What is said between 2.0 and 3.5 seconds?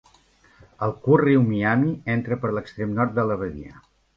entra per l'extrem nord de la